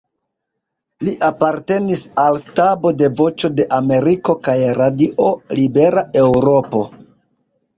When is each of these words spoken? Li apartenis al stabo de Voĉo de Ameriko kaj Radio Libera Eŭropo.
Li 1.07 1.11
apartenis 1.27 2.01
al 2.23 2.39
stabo 2.45 2.93
de 3.01 3.09
Voĉo 3.19 3.51
de 3.59 3.67
Ameriko 3.77 4.37
kaj 4.49 4.57
Radio 4.81 5.29
Libera 5.61 6.05
Eŭropo. 6.25 6.83